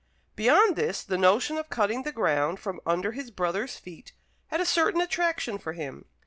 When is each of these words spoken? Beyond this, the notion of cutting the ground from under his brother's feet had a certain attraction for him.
Beyond 0.35 0.77
this, 0.77 1.03
the 1.03 1.15
notion 1.15 1.57
of 1.59 1.69
cutting 1.69 2.01
the 2.01 2.11
ground 2.11 2.59
from 2.59 2.81
under 2.87 3.11
his 3.11 3.29
brother's 3.29 3.77
feet 3.77 4.13
had 4.47 4.59
a 4.59 4.65
certain 4.65 4.99
attraction 4.99 5.59
for 5.59 5.73
him. 5.73 6.05